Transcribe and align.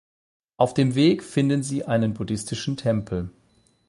Auf 0.57 0.73
dem 0.73 0.95
Weg 0.95 1.21
finden 1.21 1.61
sie 1.61 1.85
einen 1.85 2.15
buddhistischen 2.15 2.75
Tempel. 2.75 3.29